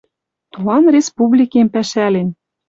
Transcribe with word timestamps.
Туан 0.53 0.83
республикем 0.95 1.67
пӓшӓлен. 1.73 2.29